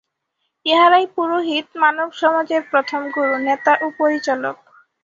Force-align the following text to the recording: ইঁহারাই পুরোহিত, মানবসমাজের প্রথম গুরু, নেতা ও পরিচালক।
ইঁহারাই 0.65 1.05
পুরোহিত, 1.15 1.67
মানবসমাজের 1.83 2.61
প্রথম 2.71 3.01
গুরু, 3.15 3.35
নেতা 3.47 3.73
ও 3.81 3.87
পরিচালক। 3.99 4.57